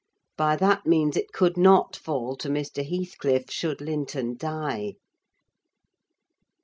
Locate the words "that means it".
0.55-1.31